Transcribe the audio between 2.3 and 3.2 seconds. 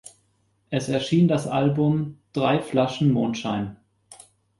"Drei Flaschen